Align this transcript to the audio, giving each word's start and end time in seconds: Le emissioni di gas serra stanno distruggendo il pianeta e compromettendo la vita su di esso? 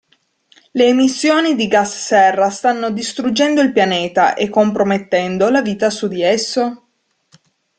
Le 0.71 0.83
emissioni 0.87 1.53
di 1.53 1.67
gas 1.67 1.95
serra 2.07 2.49
stanno 2.49 2.89
distruggendo 2.89 3.61
il 3.61 3.71
pianeta 3.71 4.33
e 4.33 4.49
compromettendo 4.49 5.47
la 5.51 5.61
vita 5.61 5.91
su 5.91 6.07
di 6.07 6.23
esso? 6.23 6.87